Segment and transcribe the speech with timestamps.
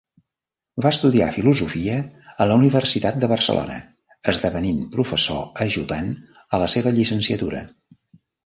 [0.85, 1.97] Va estudiar filosofia
[2.45, 3.77] a la Universitat de Barcelona,
[4.33, 6.11] esdevenint professor ajudant
[6.59, 7.63] a la seva llicenciatura.